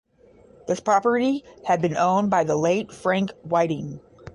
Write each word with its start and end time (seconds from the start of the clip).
This 0.67 0.79
property 0.79 1.43
had 1.65 1.79
been 1.79 1.95
owned 1.95 2.31
by 2.31 2.43
the 2.43 2.55
late 2.55 2.91
Frank 2.91 3.29
Whiting. 3.43 3.99